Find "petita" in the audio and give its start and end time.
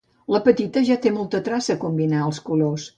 0.47-0.83